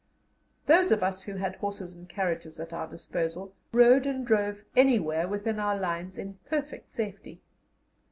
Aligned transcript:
Those 0.65 0.91
of 0.91 1.03
us 1.03 1.21
who 1.21 1.35
had 1.35 1.57
horses 1.57 1.93
and 1.93 2.09
carriages 2.09 2.59
at 2.59 2.73
our 2.73 2.87
disposal 2.87 3.53
rode 3.71 4.07
and 4.07 4.25
drove 4.25 4.63
anywhere 4.75 5.27
within 5.27 5.59
our 5.59 5.77
lines 5.77 6.17
in 6.17 6.39
perfect 6.49 6.89
safety. 6.89 7.39